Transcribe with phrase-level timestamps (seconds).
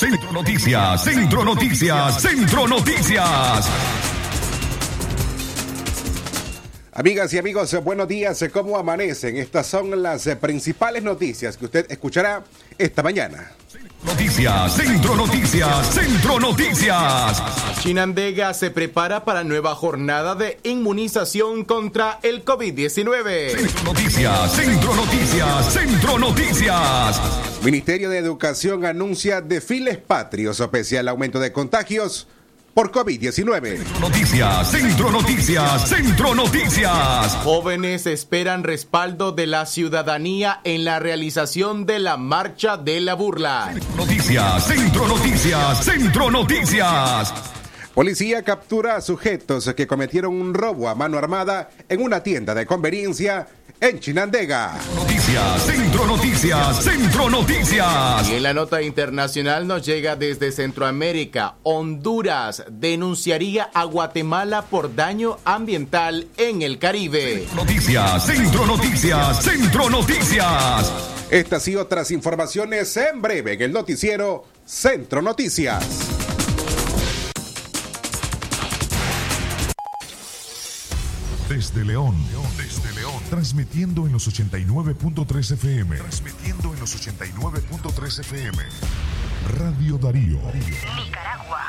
[0.00, 3.68] Centro Noticias, Centro Noticias, Centro Noticias.
[6.94, 8.42] Amigas y amigos, buenos días.
[8.50, 9.36] ¿Cómo amanecen?
[9.36, 12.42] Estas son las principales noticias que usted escuchará
[12.78, 13.52] esta mañana.
[14.02, 17.42] Noticias, Centro Noticias, Centro Noticias.
[17.80, 23.50] Chinandega se prepara para nueva jornada de inmunización contra el COVID-19.
[23.50, 27.20] Centro Noticias, Centro Noticias, Centro Noticias.
[27.62, 32.26] Ministerio de Educación anuncia desfiles patrios pese al aumento de contagios
[32.74, 34.00] por COVID-19.
[34.00, 37.36] Noticias, Centro Noticias, Centro Noticias.
[37.42, 43.74] Jóvenes esperan respaldo de la ciudadanía en la realización de la marcha de la burla.
[43.96, 47.34] Noticias, Centro Noticias, Centro Noticias.
[47.94, 52.64] Policía captura a sujetos que cometieron un robo a mano armada en una tienda de
[52.64, 53.48] conveniencia
[53.80, 54.78] en Chinandega.
[54.94, 58.28] Noticias, Centro Noticias, Centro Noticias.
[58.28, 61.56] Y en la nota internacional nos llega desde Centroamérica.
[61.62, 67.46] Honduras denunciaría a Guatemala por daño ambiental en el Caribe.
[67.54, 70.92] Noticias, Centro Noticias, Centro Noticias.
[71.30, 75.86] Estas y otras informaciones en breve en el noticiero Centro Noticias.
[81.48, 82.46] Desde León, León,
[83.30, 85.96] transmitiendo en los 89.3 FM.
[85.96, 88.58] Transmitiendo en los 89.3 FM.
[89.56, 90.40] Radio Darío.
[90.52, 91.68] Nicaragua.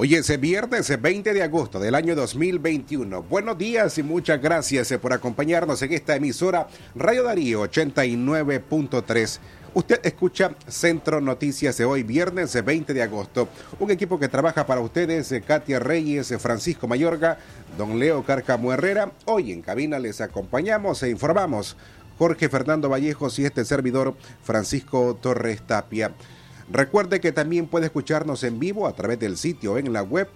[0.00, 3.24] Hoy es viernes 20 de agosto del año 2021.
[3.24, 9.38] Buenos días y muchas gracias por acompañarnos en esta emisora Radio Darío 89.3.
[9.74, 13.48] Usted escucha Centro Noticias de hoy, viernes 20 de agosto.
[13.80, 17.38] Un equipo que trabaja para ustedes, Katia Reyes, Francisco Mayorga,
[17.76, 19.10] don Leo Carcamo Herrera.
[19.24, 21.76] Hoy en cabina les acompañamos e informamos
[22.18, 26.12] Jorge Fernando Vallejos y este servidor Francisco Torres Tapia.
[26.70, 30.28] Recuerde que también puede escucharnos en vivo a través del sitio en la web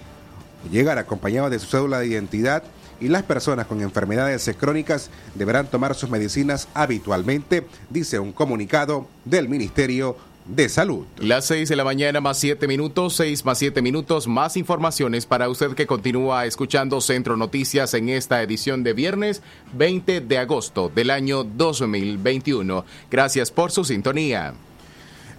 [0.70, 2.64] llegar acompañados de su cédula de identidad
[3.00, 9.50] y las personas con enfermedades crónicas deberán tomar sus medicinas habitualmente, dice un comunicado del
[9.50, 11.06] Ministerio de Salud.
[11.18, 15.50] Las 6 de la mañana más 7 minutos, 6 más 7 minutos, más informaciones para
[15.50, 19.42] usted que continúa escuchando Centro Noticias en esta edición de viernes
[19.74, 22.84] 20 de agosto del año 2021.
[23.12, 24.54] Gracias por su sintonía.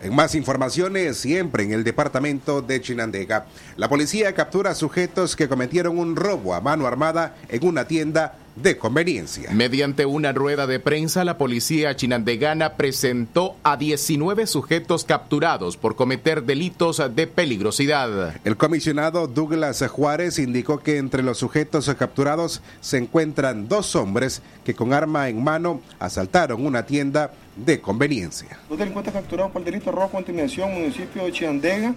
[0.02, 3.44] En más informaciones, siempre en el departamento de Chinandega,
[3.76, 8.76] la policía captura sujetos que cometieron un robo a mano armada en una tienda de
[8.76, 9.50] conveniencia.
[9.52, 16.44] Mediante una rueda de prensa, la policía chinandegana presentó a 19 sujetos capturados por cometer
[16.44, 18.36] delitos de peligrosidad.
[18.44, 24.74] El comisionado Douglas Juárez indicó que entre los sujetos capturados se encuentran dos hombres que
[24.74, 28.58] con arma en mano asaltaron una tienda de conveniencia.
[28.68, 31.94] Dos delincuentes capturados por delito rojo intimidación, municipio de Chinandega,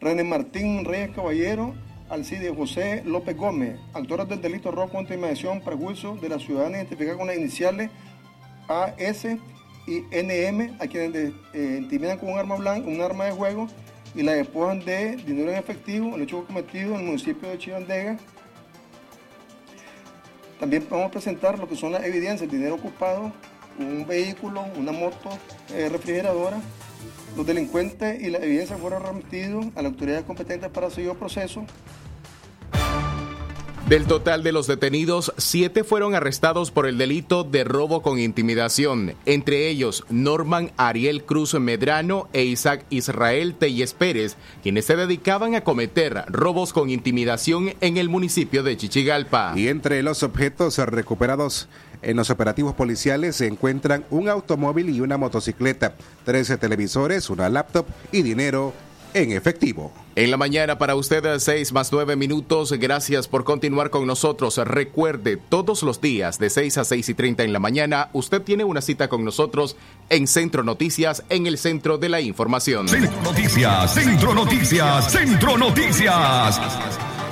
[0.00, 1.74] René Martín Reyes Caballero
[2.10, 7.16] Alcide José López Gómez, autores del delito robo contra inmediación, prejuicio de la ciudadana identificada
[7.16, 7.90] con las iniciales
[8.68, 9.24] AS
[9.86, 13.68] y NM, a quienes eh, intimidan con un arma blanca, un arma de juego
[14.14, 18.18] y la despojan de dinero en efectivo, el hecho cometido en el municipio de Chivandega.
[20.58, 23.32] También vamos a presentar lo que son las evidencias, dinero ocupado,
[23.78, 25.30] un vehículo, una moto
[25.72, 26.60] eh, refrigeradora.
[27.36, 31.64] Los delincuentes y la evidencia fueron remitidos a la autoridad competente para seguir el proceso.
[33.88, 39.14] Del total de los detenidos, siete fueron arrestados por el delito de robo con intimidación,
[39.24, 45.62] entre ellos Norman Ariel Cruz Medrano e Isaac Israel Telles Pérez, quienes se dedicaban a
[45.62, 49.54] cometer robos con intimidación en el municipio de Chichigalpa.
[49.56, 51.70] Y entre los objetos recuperados
[52.02, 55.94] en los operativos policiales se encuentran un automóvil y una motocicleta,
[56.26, 58.74] 13 televisores, una laptop y dinero
[59.18, 59.92] en efectivo.
[60.14, 62.72] En la mañana para usted, 6 más 9 minutos.
[62.72, 64.56] Gracias por continuar con nosotros.
[64.58, 68.64] Recuerde, todos los días de 6 a 6 y 30 en la mañana, usted tiene
[68.64, 69.76] una cita con nosotros
[70.08, 72.88] en Centro Noticias, en el centro de la información.
[72.88, 76.60] Centro Noticias, Centro Noticias, Centro Noticias.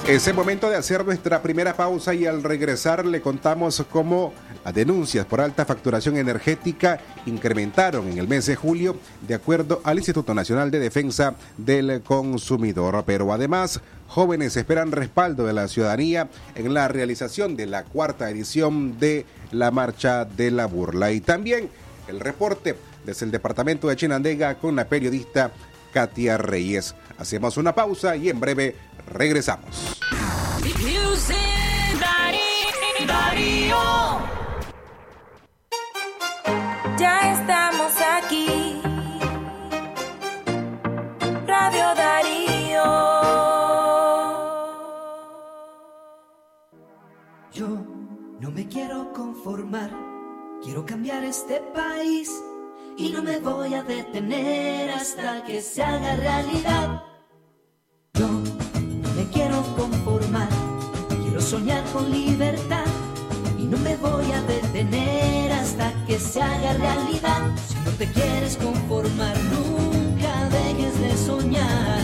[0.06, 4.32] Es el momento de hacer nuestra primera pausa y al regresar le contamos cómo
[4.66, 9.98] las denuncias por alta facturación energética incrementaron en el mes de julio de acuerdo al
[9.98, 13.04] Instituto Nacional de Defensa del Consumidor.
[13.06, 18.98] Pero además, jóvenes esperan respaldo de la ciudadanía en la realización de la cuarta edición
[18.98, 21.12] de la Marcha de la Burla.
[21.12, 21.70] Y también
[22.08, 22.74] el reporte
[23.04, 25.52] desde el departamento de Chinandega con la periodista
[25.92, 26.96] Katia Reyes.
[27.18, 28.74] Hacemos una pausa y en breve
[29.12, 29.96] regresamos.
[36.98, 38.80] Ya estamos aquí.
[41.46, 42.84] Radio Darío.
[47.52, 47.68] Yo
[48.40, 49.90] no me quiero conformar.
[50.64, 52.30] Quiero cambiar este país.
[52.96, 57.02] Y no me voy a detener hasta que se haga realidad.
[58.14, 60.48] Yo no me quiero conformar.
[61.22, 62.85] Quiero soñar con libertad.
[63.68, 67.50] No me voy a detener hasta que se haga realidad.
[67.66, 71.98] Si no te quieres conformar, nunca dejes de soñar.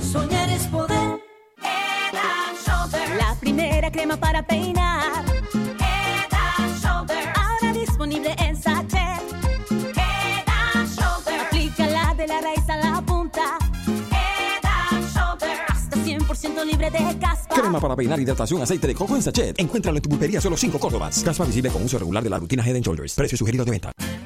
[0.00, 1.20] Soñar es poder.
[1.62, 3.16] Head and Shoulder.
[3.16, 5.24] La primera crema para peinar.
[5.80, 7.32] Head and Shoulder.
[7.34, 9.20] Ahora disponible en sachet.
[9.96, 11.40] Head and Shoulder.
[11.40, 13.58] Aplícala de la raíz a la punta.
[14.12, 15.58] Head and Shoulder.
[15.68, 17.39] Hasta 100% libre de caspa.
[17.54, 19.58] Crema para peinar, hidratación, aceite de coco en sachet.
[19.58, 21.22] Encuéntralo en tu pulpería solo 5 Córdobas.
[21.22, 23.14] Caspa visible con uso regular de la rutina Head Shoulders.
[23.14, 23.92] Precio sugerido de venta.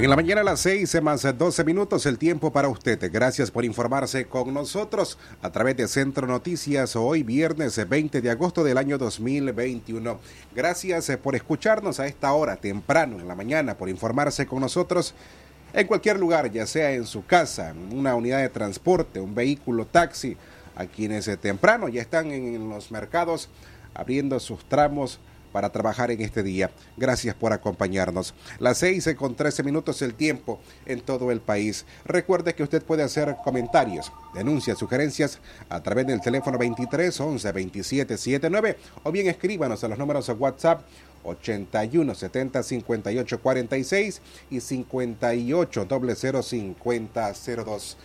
[0.00, 3.12] En la mañana a las 6 más 12 minutos el tiempo para usted.
[3.12, 8.64] Gracias por informarse con nosotros a través de Centro Noticias hoy viernes 20 de agosto
[8.64, 10.18] del año 2021.
[10.54, 15.12] Gracias por escucharnos a esta hora temprano en la mañana, por informarse con nosotros
[15.74, 19.84] en cualquier lugar, ya sea en su casa, en una unidad de transporte, un vehículo,
[19.84, 20.34] taxi,
[20.76, 23.50] a quienes temprano ya están en los mercados
[23.92, 25.20] abriendo sus tramos
[25.52, 26.70] para trabajar en este día.
[26.96, 28.34] Gracias por acompañarnos.
[28.58, 31.84] Las seis con 13 minutos el tiempo en todo el país.
[32.04, 35.38] Recuerde que usted puede hacer comentarios, denuncias, sugerencias
[35.68, 40.32] a través del teléfono 23 11 27 79 o bien escríbanos a los números de
[40.34, 40.82] WhatsApp
[41.24, 47.32] 81 70 58 46 y 58 00 50
[47.64, 47.96] 02.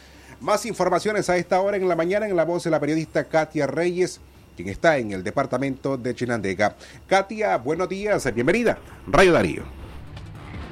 [0.41, 3.67] Más informaciones a esta hora en la mañana en la voz de la periodista Katia
[3.67, 4.19] Reyes
[4.55, 6.75] quien está en el departamento de Chinandega.
[7.07, 8.77] Katia, buenos días, bienvenida.
[9.07, 9.84] Rayo Darío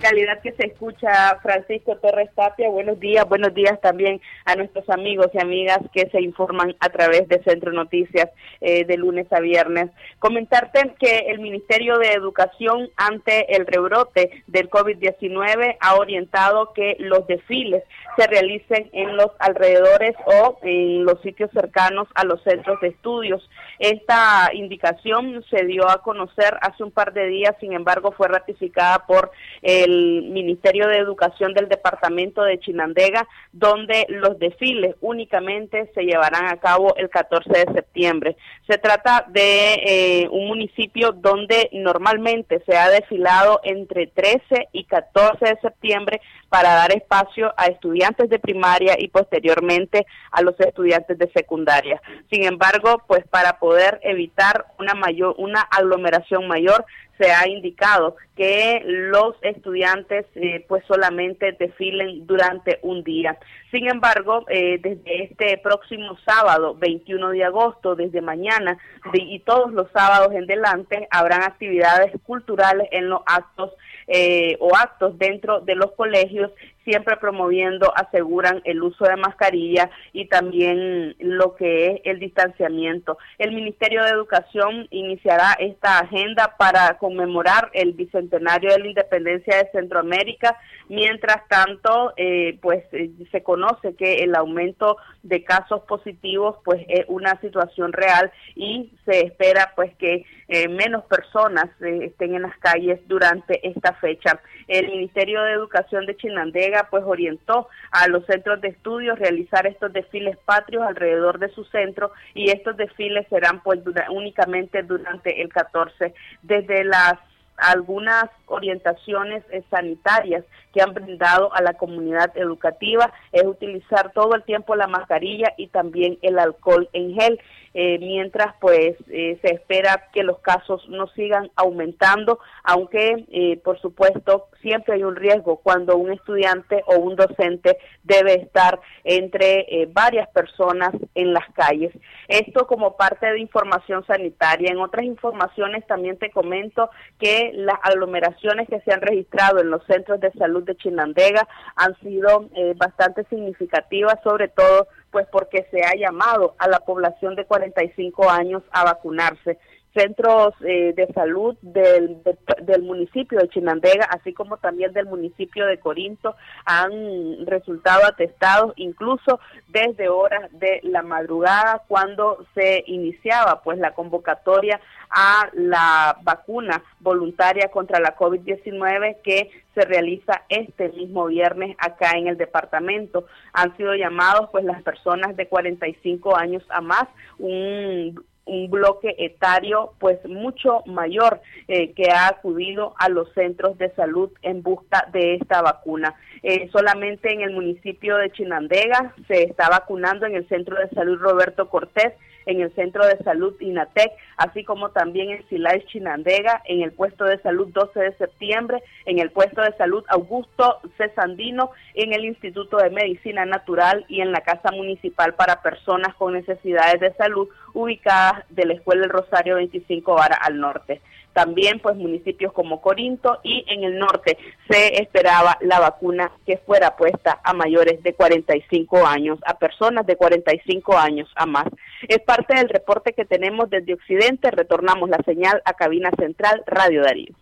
[0.03, 2.69] calidad que se escucha Francisco Torres Tapia.
[2.69, 7.25] Buenos días, buenos días también a nuestros amigos y amigas que se informan a través
[7.29, 8.29] de Centro Noticias
[8.60, 9.91] eh, de lunes a viernes.
[10.19, 17.25] Comentarte que el Ministerio de Educación ante el rebrote del COVID-19 ha orientado que los
[17.25, 17.81] desfiles
[18.17, 23.50] se realicen en los alrededores o en los sitios cercanos a los centros de estudios.
[23.79, 29.05] Esta indicación se dio a conocer hace un par de días, sin embargo fue ratificada
[29.07, 29.31] por
[29.62, 36.57] el Ministerio de Educación del Departamento de Chinandega, donde los desfiles únicamente se llevarán a
[36.57, 38.35] cabo el 14 de septiembre.
[38.67, 45.45] Se trata de eh, un municipio donde normalmente se ha desfilado entre 13 y 14
[45.45, 46.21] de septiembre
[46.53, 52.00] para dar espacio a estudiantes de primaria y posteriormente a los estudiantes de secundaria.
[52.31, 56.86] Sin embargo, pues para poder evitar una mayor una aglomeración mayor
[57.17, 63.38] se ha indicado que los estudiantes eh, pues solamente desfilen durante un día.
[63.72, 68.77] Sin embargo, eh, desde este próximo sábado, 21 de agosto, desde mañana
[69.13, 73.72] y todos los sábados en delante, habrán actividades culturales en los actos
[74.07, 76.51] eh, o actos dentro de los colegios
[76.84, 83.18] siempre promoviendo, aseguran el uso de mascarilla y también lo que es el distanciamiento.
[83.38, 89.72] El Ministerio de Educación iniciará esta agenda para conmemorar el bicentenario de la independencia de
[89.72, 90.58] Centroamérica.
[90.90, 97.06] Mientras tanto, eh, pues eh, se conoce que el aumento de casos positivos pues es
[97.08, 103.00] una situación real y se espera pues que eh, menos personas estén en las calles
[103.08, 104.40] durante esta fecha.
[104.68, 109.94] El Ministerio de Educación de Chinandega pues orientó a los centros de estudios realizar estos
[109.94, 116.13] desfiles patrios alrededor de su centro y estos desfiles serán pues únicamente durante el 14
[116.42, 117.20] desde las
[117.58, 124.44] algunas orientaciones eh, sanitarias que han brindado a la comunidad educativa es utilizar todo el
[124.44, 127.39] tiempo la mascarilla y también el alcohol en gel.
[127.74, 133.82] Eh, mientras pues eh, se espera que los casos no sigan aumentando, aunque eh, por
[133.82, 140.30] supuesto siempre hay un riesgo cuando un estudiante o un docente debe estar entre varias
[140.30, 141.92] personas en las calles.
[142.27, 144.72] Esto como parte de información sanitaria.
[144.72, 146.89] En otras informaciones también te comento
[147.20, 151.98] que las aglomeraciones que se han registrado en los centros de salud de Chinandega han
[152.00, 158.29] sido bastante significativas, sobre todo pues porque se ha llamado a la población de 45
[158.32, 159.60] años a vacunarse.
[159.93, 162.21] Centros eh, de salud del,
[162.62, 166.35] del municipio de Chinandega, así como también del municipio de Corinto,
[166.65, 174.79] han resultado atestados incluso desde horas de la madrugada cuando se iniciaba pues la convocatoria
[175.09, 182.27] a la vacuna voluntaria contra la COVID-19 que se realiza este mismo viernes acá en
[182.27, 183.25] el departamento.
[183.53, 187.05] Han sido llamados pues las personas de 45 años a más,
[187.38, 193.91] un un bloque etario pues mucho mayor eh, que ha acudido a los centros de
[193.95, 196.15] salud en busca de esta vacuna.
[196.41, 201.17] Eh, solamente en el municipio de Chinandega se está vacunando en el centro de salud
[201.19, 202.13] Roberto Cortés
[202.45, 207.25] en el Centro de Salud INATEC, así como también en Silay Chinandega, en el puesto
[207.25, 212.77] de salud 12 de septiembre, en el puesto de salud Augusto Cesandino, en el Instituto
[212.77, 218.45] de Medicina Natural y en la Casa Municipal para Personas con Necesidades de Salud, ubicadas
[218.50, 221.01] de la Escuela del Rosario 25 Vara al norte
[221.34, 224.38] también pues municipios como Corinto y en el norte
[224.70, 230.16] se esperaba la vacuna que fuera puesta a mayores de 45 años, a personas de
[230.16, 231.66] 45 años a más.
[232.08, 237.04] Es parte del reporte que tenemos desde Occidente, retornamos la señal a cabina central Radio
[237.04, 237.34] Darío.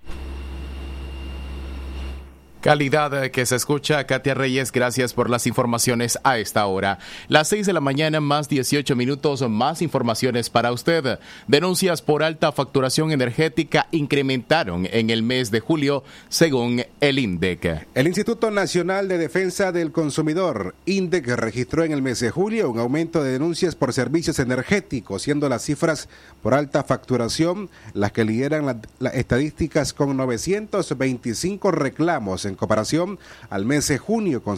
[2.61, 4.05] Calidad que se escucha.
[4.05, 6.99] Katia Reyes, gracias por las informaciones a esta hora.
[7.27, 11.17] Las 6 de la mañana, más 18 minutos, más informaciones para usted.
[11.47, 17.87] Denuncias por alta facturación energética incrementaron en el mes de julio, según el INDEC.
[17.95, 22.77] El Instituto Nacional de Defensa del Consumidor, INDEC, registró en el mes de julio un
[22.77, 26.09] aumento de denuncias por servicios energéticos, siendo las cifras
[26.43, 33.87] por alta facturación las que lideran las estadísticas con 925 reclamos en comparación al mes
[33.87, 34.57] de junio con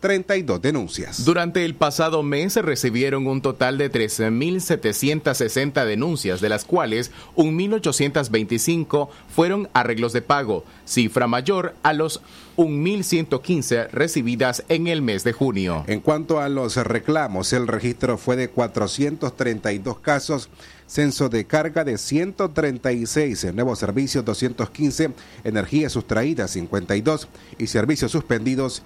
[0.00, 1.24] 732 denuncias.
[1.24, 9.08] Durante el pasado mes se recibieron un total de 13.760 denuncias, de las cuales 1.825
[9.34, 12.20] fueron arreglos de pago, cifra mayor a los
[12.56, 15.84] 1.115 recibidas en el mes de junio.
[15.86, 20.50] En cuanto a los reclamos, el registro fue de 432 casos
[20.86, 25.10] censo de carga de 136, nuevos servicios 215,
[25.44, 28.82] energía sustraída 52 y servicios suspendidos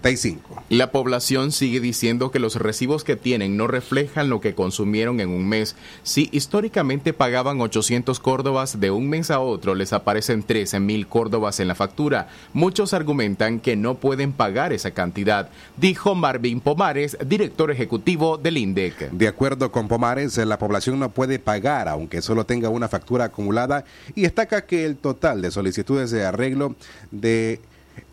[0.00, 0.62] 175.
[0.68, 5.28] La población sigue diciendo que los recibos que tienen no reflejan lo que consumieron en
[5.28, 5.76] un mes.
[6.02, 11.60] Si históricamente pagaban 800 córdobas, de un mes a otro les aparecen 13 mil córdobas
[11.60, 12.28] en la factura.
[12.52, 19.10] Muchos argumentan que no pueden pagar esa cantidad, dijo Marvin Pomares, director ejecutivo del INDEC.
[19.10, 23.84] De acuerdo con Pomares, la población no puede pagar aunque solo tenga una factura acumulada
[24.14, 26.74] y destaca que el total de solicitudes de arreglo
[27.10, 27.60] de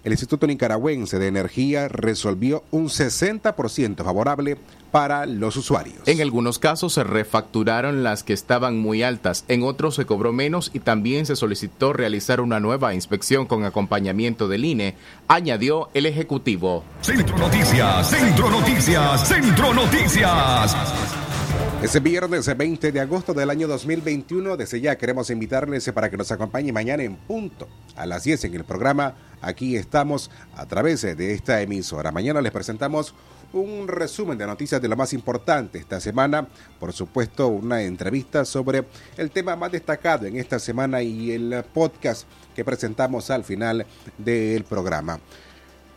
[0.03, 4.57] el Instituto Nicaragüense de Energía resolvió un 60% favorable
[4.91, 6.07] para los usuarios.
[6.07, 10.71] En algunos casos se refacturaron las que estaban muy altas, en otros se cobró menos
[10.73, 14.95] y también se solicitó realizar una nueva inspección con acompañamiento del INE,
[15.27, 16.83] añadió el Ejecutivo.
[17.01, 21.18] Centro Noticias, Centro Noticias, Centro Noticias.
[21.81, 26.29] Ese viernes 20 de agosto del año 2021, desde ya queremos invitarles para que nos
[26.29, 29.15] acompañe mañana en punto a las 10 en el programa.
[29.41, 32.11] Aquí estamos a través de esta emisora.
[32.11, 33.15] Mañana les presentamos
[33.53, 36.49] un resumen de noticias de lo más importante esta semana.
[36.81, 38.83] Por supuesto, una entrevista sobre
[39.15, 43.85] el tema más destacado en esta semana y el podcast que presentamos al final
[44.17, 45.21] del programa.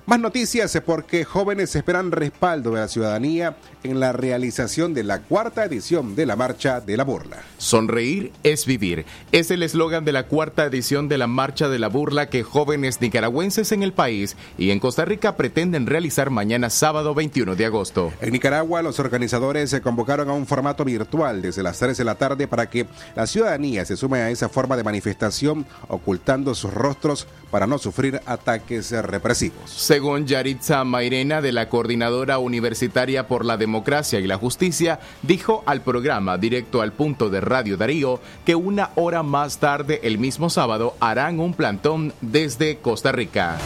[0.05, 5.65] Más noticias porque jóvenes esperan respaldo de la ciudadanía en la realización de la cuarta
[5.65, 7.37] edición de la Marcha de la Burla.
[7.59, 9.07] Sonreír es vivir.
[9.31, 13.01] Es el eslogan de la cuarta edición de la Marcha de la Burla que jóvenes
[13.01, 18.12] nicaragüenses en el país y en Costa Rica pretenden realizar mañana sábado 21 de agosto.
[18.21, 22.17] En Nicaragua, los organizadores se convocaron a un formato virtual desde las 3 de la
[22.17, 27.29] tarde para que la ciudadanía se sume a esa forma de manifestación ocultando sus rostros
[27.53, 29.71] para no sufrir ataques represivos.
[29.71, 35.83] Según Yaritza Mairena de la Coordinadora Universitaria por la Democracia y la Justicia, dijo al
[35.83, 40.97] programa Directo al Punto de Radio Darío que una hora más tarde, el mismo sábado,
[40.99, 43.59] harán un plantón desde Costa Rica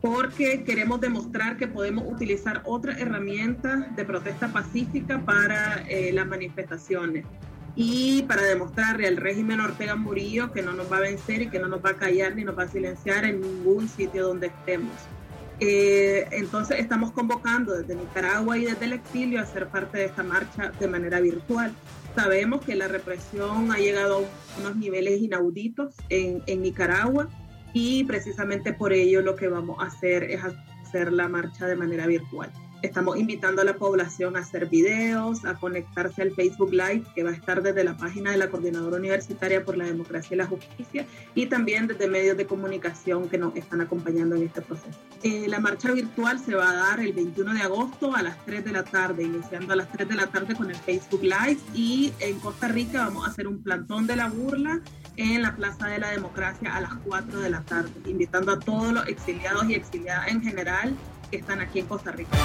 [0.00, 7.24] porque queremos demostrar que podemos utilizar otra herramienta de protesta pacífica para eh, las manifestaciones
[7.74, 11.58] y para demostrarle al régimen Ortega Murillo que no nos va a vencer y que
[11.58, 14.92] no nos va a callar ni nos va a silenciar en ningún sitio donde estemos.
[15.60, 20.22] Eh, entonces estamos convocando desde Nicaragua y desde el exilio a ser parte de esta
[20.22, 21.72] marcha de manera virtual.
[22.14, 27.28] Sabemos que la represión ha llegado a unos niveles inauditos en, en Nicaragua
[27.72, 30.40] y precisamente por ello lo que vamos a hacer es
[30.84, 32.52] hacer la marcha de manera virtual.
[32.82, 37.30] Estamos invitando a la población a hacer videos, a conectarse al Facebook Live, que va
[37.30, 41.06] a estar desde la página de la Coordinadora Universitaria por la Democracia y la Justicia,
[41.36, 44.98] y también desde medios de comunicación que nos están acompañando en este proceso.
[45.22, 48.64] Eh, la marcha virtual se va a dar el 21 de agosto a las 3
[48.64, 52.12] de la tarde, iniciando a las 3 de la tarde con el Facebook Live, y
[52.18, 54.80] en Costa Rica vamos a hacer un plantón de la burla
[55.16, 58.92] en la Plaza de la Democracia a las 4 de la tarde, invitando a todos
[58.92, 60.96] los exiliados y exiliadas en general
[61.30, 62.36] que están aquí en Costa Rica.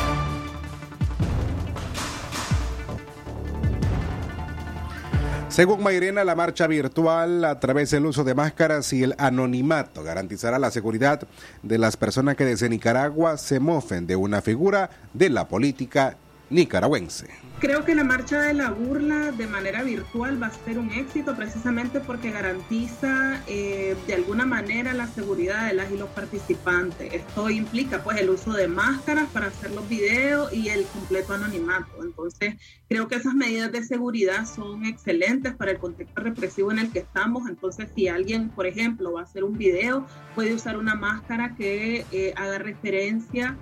[5.58, 10.60] Según Mayrena, la marcha virtual a través del uso de máscaras y el anonimato garantizará
[10.60, 11.28] la seguridad
[11.64, 16.16] de las personas que desde Nicaragua se mofen de una figura de la política
[16.50, 17.28] nicaragüense.
[17.60, 21.36] Creo que la marcha de la burla de manera virtual va a ser un éxito
[21.36, 27.12] precisamente porque garantiza eh, de alguna manera la seguridad de las y los participantes.
[27.12, 32.04] Esto implica pues el uso de máscaras para hacer los videos y el completo anonimato.
[32.04, 32.58] Entonces
[32.88, 37.00] creo que esas medidas de seguridad son excelentes para el contexto represivo en el que
[37.00, 37.50] estamos.
[37.50, 40.06] Entonces si alguien, por ejemplo, va a hacer un video,
[40.36, 43.58] puede usar una máscara que eh, haga referencia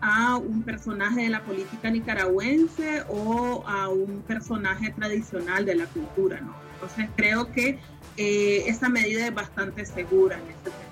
[0.00, 6.40] a un personaje de la política nicaragüense o a un personaje tradicional de la cultura,
[6.40, 6.54] ¿no?
[6.74, 7.78] Entonces creo que
[8.16, 10.88] eh, esa medida es bastante segura en este tema.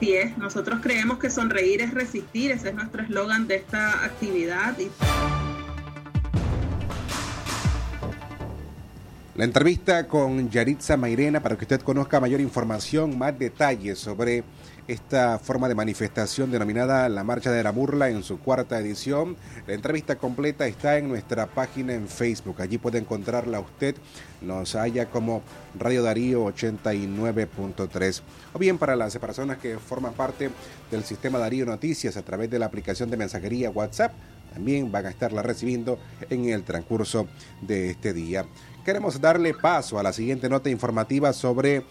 [0.00, 4.76] Sí es, nosotros creemos que sonreír es resistir, ese es nuestro eslogan de esta actividad.
[9.34, 14.44] La entrevista con Yaritza Mairena para que usted conozca mayor información, más detalles sobre
[14.88, 19.36] esta forma de manifestación denominada la Marcha de la Burla en su cuarta edición.
[19.66, 22.60] La entrevista completa está en nuestra página en Facebook.
[22.60, 23.96] Allí puede encontrarla usted.
[24.40, 25.42] Nos halla como
[25.78, 28.22] Radio Darío 89.3.
[28.54, 30.50] O bien para las personas que forman parte
[30.90, 34.12] del sistema Darío Noticias a través de la aplicación de mensajería WhatsApp,
[34.52, 37.28] también van a estarla recibiendo en el transcurso
[37.60, 38.44] de este día.
[38.84, 41.84] Queremos darle paso a la siguiente nota informativa sobre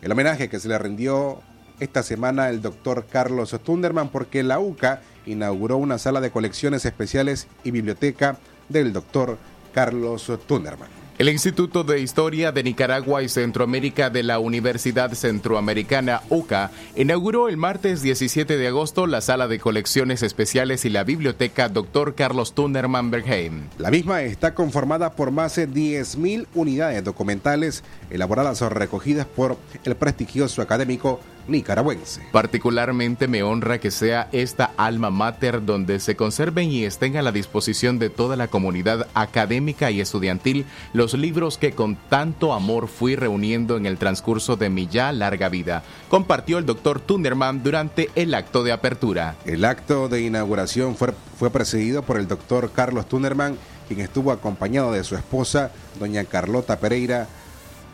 [0.00, 1.42] el homenaje que se le rindió
[1.80, 7.46] esta semana el doctor Carlos Tunderman porque la UCA inauguró una sala de colecciones especiales
[7.64, 9.38] y biblioteca del doctor
[9.72, 11.02] Carlos Tunderman.
[11.18, 17.58] El Instituto de Historia de Nicaragua y Centroamérica de la Universidad Centroamericana UCA inauguró el
[17.58, 22.14] martes 17 de agosto la sala de colecciones especiales y la biblioteca Dr.
[22.14, 23.68] Carlos Tunderman Bergheim.
[23.78, 29.94] La misma está conformada por más de 10.000 unidades documentales elaboradas o recogidas por el
[29.94, 32.22] prestigioso académico nicaragüense.
[32.32, 37.32] Particularmente me honra que sea esta alma mater donde se conserven y estén a la
[37.32, 43.16] disposición de toda la comunidad académica y estudiantil los libros que con tanto amor fui
[43.16, 48.34] reuniendo en el transcurso de mi ya larga vida, compartió el doctor Tunderman durante el
[48.34, 49.36] acto de apertura.
[49.44, 53.56] El acto de inauguración fue, fue precedido por el doctor Carlos Tunderman,
[53.88, 57.28] quien estuvo acompañado de su esposa, doña Carlota Pereira,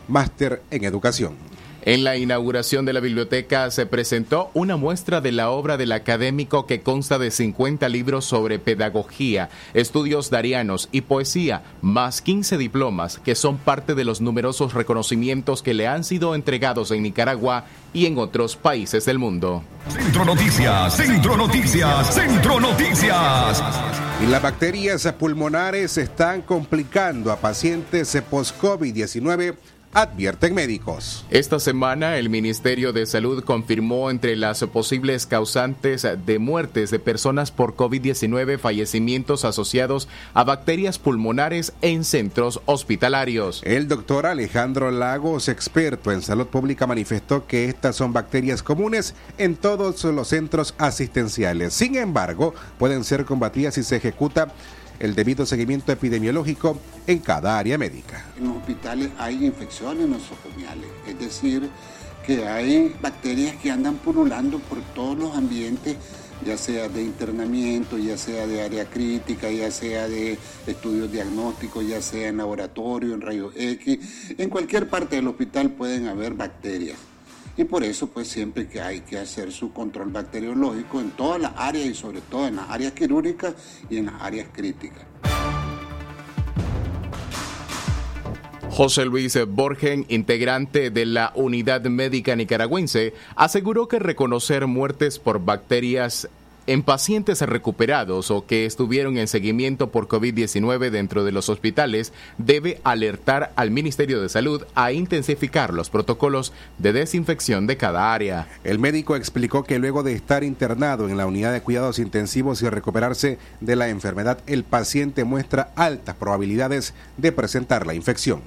[0.07, 1.48] máster en educación.
[1.83, 6.65] En la inauguración de la biblioteca se presentó una muestra de la obra del académico
[6.65, 13.33] que consta de 50 libros sobre pedagogía, estudios darianos y poesía, más 15 diplomas que
[13.33, 18.17] son parte de los numerosos reconocimientos que le han sido entregados en Nicaragua y en
[18.17, 19.63] otros países del mundo.
[19.87, 23.63] Centro Noticias, Centro Noticias, Centro Noticias.
[24.21, 29.55] Y las bacterias pulmonares están complicando a pacientes post-COVID-19
[29.93, 31.25] advierten médicos.
[31.29, 37.51] Esta semana el Ministerio de Salud confirmó entre las posibles causantes de muertes de personas
[37.51, 43.61] por COVID-19 fallecimientos asociados a bacterias pulmonares en centros hospitalarios.
[43.63, 49.55] El doctor Alejandro Lagos, experto en salud pública, manifestó que estas son bacterias comunes en
[49.55, 51.73] todos los centros asistenciales.
[51.73, 54.49] Sin embargo, pueden ser combatidas si se ejecuta
[54.99, 58.25] el debido seguimiento epidemiológico en cada área médica.
[58.37, 61.69] En los hospitales hay infecciones nosocomiales, es decir,
[62.25, 65.97] que hay bacterias que andan pululando por todos los ambientes,
[66.45, 72.01] ya sea de internamiento, ya sea de área crítica, ya sea de estudios diagnósticos, ya
[72.01, 73.99] sea en laboratorio, en rayos X,
[74.37, 76.97] en cualquier parte del hospital pueden haber bacterias.
[77.57, 81.53] Y por eso pues siempre que hay que hacer su control bacteriológico en todas las
[81.57, 83.53] áreas y sobre todo en las áreas quirúrgicas
[83.89, 85.05] y en las áreas críticas.
[88.79, 96.29] José Luis Borgen, integrante de la Unidad Médica Nicaragüense, aseguró que reconocer muertes por bacterias
[96.69, 102.79] en pacientes recuperados o que estuvieron en seguimiento por COVID-19 dentro de los hospitales debe
[102.83, 108.47] alertar al Ministerio de Salud a intensificar los protocolos de desinfección de cada área.
[108.63, 112.69] El médico explicó que luego de estar internado en la unidad de cuidados intensivos y
[112.69, 118.41] recuperarse de la enfermedad, el paciente muestra altas probabilidades de presentar la infección.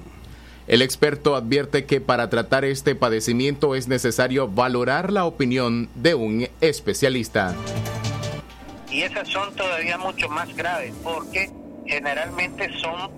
[0.67, 6.47] El experto advierte que para tratar este padecimiento es necesario valorar la opinión de un
[6.61, 7.53] especialista.
[8.89, 11.51] Y esas son todavía mucho más graves porque
[11.85, 13.11] generalmente son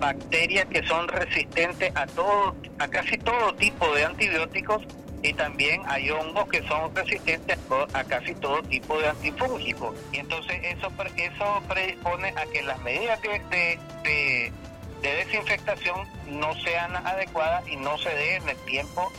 [0.00, 4.82] bacterias que son resistentes a todo, a casi todo tipo de antibióticos
[5.22, 7.58] y también hay hongos que son resistentes
[7.92, 9.94] a, casi todo tipo de antifúngicos.
[10.12, 14.52] Y entonces eso, eso predispone a que las medidas de, de,
[15.08, 19.10] desinfectación no sean adecuadas y no se den en el tiempo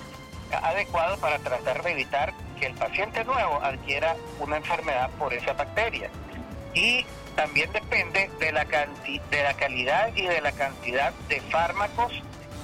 [0.51, 6.09] adecuado para tratar de evitar que el paciente nuevo adquiera una enfermedad por esa bacteria.
[6.73, 12.13] Y también depende de la, de la calidad y de la cantidad de fármacos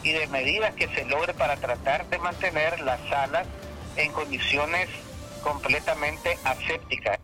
[0.03, 3.47] y de medidas que se logre para tratar de mantener las salas
[3.95, 4.89] en condiciones
[5.41, 7.19] completamente asépticas.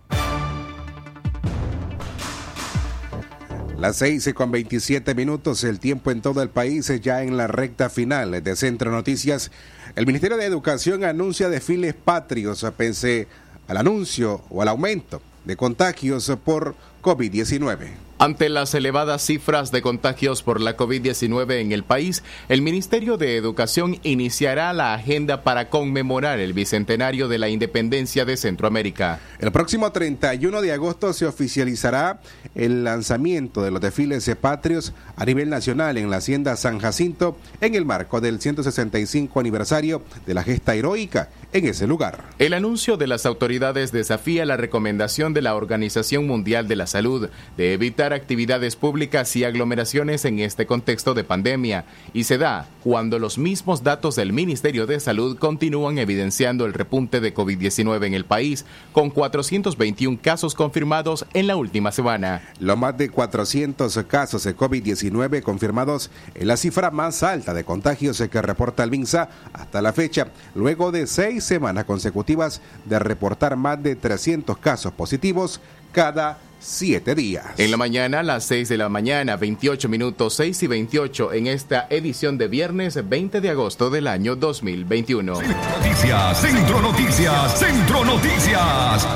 [3.78, 7.90] Las 6 con 27 minutos, el tiempo en todo el país ya en la recta
[7.90, 9.52] final de Centro Noticias.
[9.96, 13.28] El Ministerio de Educación anuncia desfiles patrios pese
[13.68, 18.13] al anuncio o al aumento de contagios por COVID-19.
[18.20, 23.38] Ante las elevadas cifras de contagios por la COVID-19 en el país, el Ministerio de
[23.38, 29.20] Educación iniciará la agenda para conmemorar el bicentenario de la independencia de Centroamérica.
[29.40, 32.22] El próximo 31 de agosto se oficializará
[32.56, 37.76] el lanzamiento de los desfiles patrios a nivel nacional en la Hacienda San Jacinto en
[37.76, 42.24] el marco del 165 aniversario de la gesta heroica en ese lugar.
[42.40, 47.30] El anuncio de las autoridades desafía la recomendación de la Organización Mundial de la Salud
[47.58, 53.20] de evitar actividades públicas y aglomeraciones en este contexto de pandemia y se da cuando
[53.20, 58.26] los mismos datos del Ministerio de Salud continúan evidenciando el repunte de COVID-19 en el
[58.26, 62.42] país, con 421 casos confirmados en la última semana.
[62.60, 68.22] Lo más de 400 casos de COVID-19 confirmados es la cifra más alta de contagios
[68.30, 73.82] que reporta el MINSA hasta la fecha, luego de seis semanas consecutivas de reportar más
[73.82, 75.62] de 300 casos positivos
[75.92, 77.46] cada siete días.
[77.58, 81.48] En la mañana, a las 6 de la mañana, 28 minutos 6 y 28 en
[81.48, 85.34] esta edición de viernes 20 de agosto del año 2021.
[85.34, 89.08] Noticias, Centro Noticias, Centro Noticias.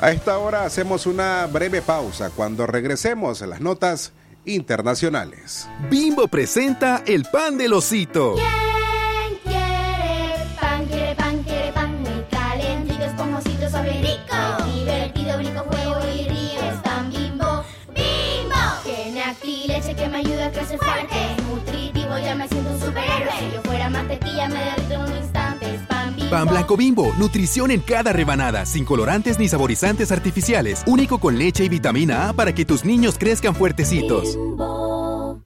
[0.00, 2.30] A esta hora hacemos una breve pausa.
[2.30, 4.12] Cuando regresemos a las notas
[4.44, 5.68] internacionales.
[5.90, 8.36] Bimbo presenta el pan del osito.
[26.34, 31.64] Pan Blanco Bimbo, nutrición en cada rebanada, sin colorantes ni saborizantes artificiales, único con leche
[31.64, 34.36] y vitamina A para que tus niños crezcan fuertecitos.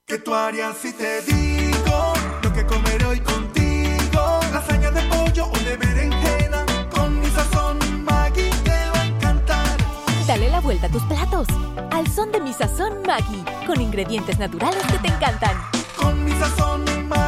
[0.07, 4.41] ¿Qué tú harías si te digo lo que comeré hoy contigo?
[4.51, 9.77] Lasaña de pollo o de berenjena, con mi sazón Maggi te va a encantar.
[10.27, 11.49] Dale la vuelta a tus platos,
[11.91, 15.55] al son de mi sazón Maggi, con ingredientes naturales que te encantan.
[15.99, 17.28] Con mi sazón Maggi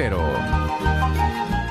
[0.01, 1.70] cero.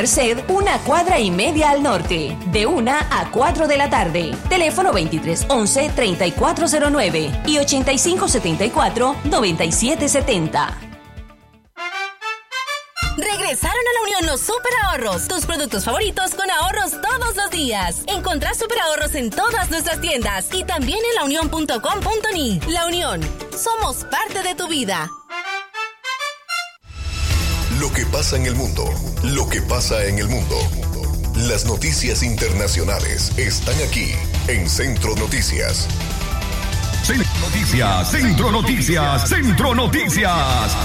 [0.01, 4.35] Merced, una cuadra y media al norte, de 1 a 4 de la tarde.
[4.49, 10.77] Teléfono 2311 3409 y 8574 9770.
[13.15, 18.01] Regresaron a la Unión los super ahorros, tus productos favoritos con ahorros todos los días.
[18.07, 22.59] Encontrás super ahorros en todas nuestras tiendas y también en launión.com.ni.
[22.69, 23.21] La Unión,
[23.55, 25.11] somos parte de tu vida.
[27.81, 28.85] Lo que pasa en el mundo,
[29.23, 30.55] lo que pasa en el mundo.
[31.49, 34.11] Las noticias internacionales están aquí
[34.47, 35.87] en Centro Noticias.
[37.01, 40.77] Centro Noticias, Centro Noticias, Centro Noticias.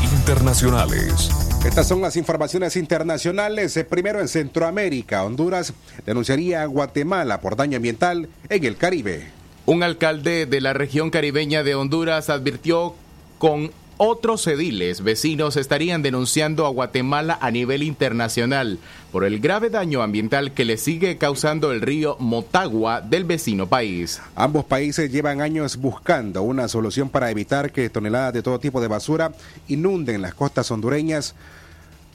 [0.00, 1.28] Internacionales.
[1.66, 3.76] Estas son las informaciones internacionales.
[3.76, 5.72] Eh, Primero en Centroamérica, Honduras
[6.06, 9.26] denunciaría a Guatemala por daño ambiental en el Caribe.
[9.66, 12.94] Un alcalde de la región caribeña de Honduras advirtió
[13.38, 18.78] con otros ediles vecinos estarían denunciando a Guatemala a nivel internacional
[19.12, 24.20] por el grave daño ambiental que le sigue causando el río Motagua del vecino país.
[24.34, 28.88] Ambos países llevan años buscando una solución para evitar que toneladas de todo tipo de
[28.88, 29.32] basura
[29.68, 31.34] inunden las costas hondureñas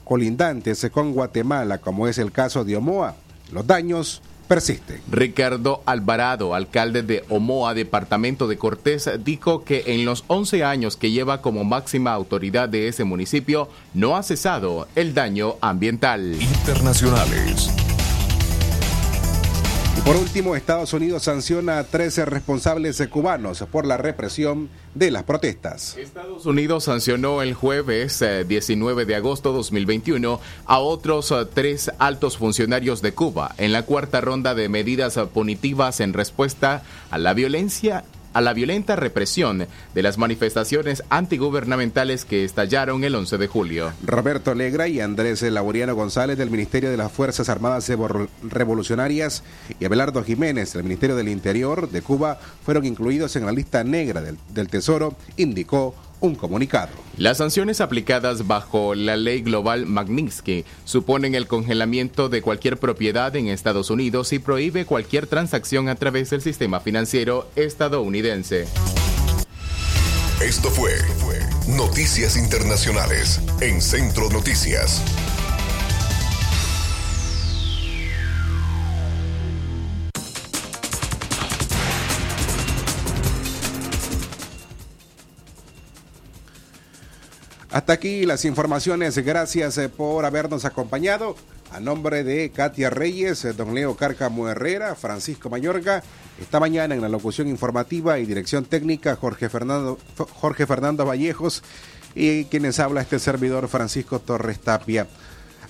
[0.04, 3.14] colindantes con Guatemala, como es el caso de Omoa.
[3.52, 5.00] Los daños persisten.
[5.08, 11.12] Ricardo Alvarado, alcalde de Omoa, departamento de Cortés, dijo que en los 11 años que
[11.12, 16.34] lleva como máxima autoridad de ese municipio no ha cesado el daño ambiental.
[16.42, 17.70] Internacionales.
[20.04, 25.96] Por último, Estados Unidos sanciona a 13 responsables cubanos por la represión de las protestas.
[25.96, 32.38] Estados Unidos sancionó el jueves eh, 19 de agosto 2021 a otros eh, tres altos
[32.38, 37.34] funcionarios de Cuba en la cuarta ronda de medidas eh, punitivas en respuesta a la
[37.34, 43.92] violencia a la violenta represión de las manifestaciones antigubernamentales que estallaron el 11 de julio.
[44.04, 49.42] Roberto Legra y Andrés Lauriano González del Ministerio de las Fuerzas Armadas Revol- Revolucionarias
[49.78, 54.20] y Abelardo Jiménez del Ministerio del Interior de Cuba fueron incluidos en la lista negra
[54.20, 56.92] del Tesoro, indicó un comunicado.
[57.16, 63.48] Las sanciones aplicadas bajo la ley global Magnitsky suponen el congelamiento de cualquier propiedad en
[63.48, 68.66] Estados Unidos y prohíbe cualquier transacción a través del sistema financiero estadounidense.
[70.40, 70.92] Esto fue
[71.68, 75.02] Noticias Internacionales en Centro Noticias.
[87.70, 89.16] Hasta aquí las informaciones.
[89.18, 91.36] Gracias eh, por habernos acompañado.
[91.70, 96.02] A nombre de Katia Reyes, eh, don Leo Cárcamo Herrera, Francisco Mayorga,
[96.40, 101.62] esta mañana en la locución informativa y dirección técnica Jorge Fernando, Jorge Fernando Vallejos
[102.16, 105.06] y quienes habla este servidor Francisco Torres Tapia.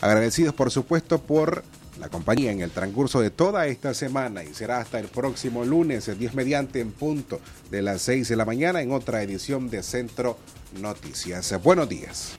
[0.01, 1.65] Agradecidos por supuesto por
[2.01, 6.09] la compañía en el transcurso de toda esta semana y será hasta el próximo lunes,
[6.09, 9.83] el 10 mediante en punto de las 6 de la mañana en otra edición de
[9.83, 10.39] Centro
[10.81, 11.55] Noticias.
[11.63, 12.39] Buenos días.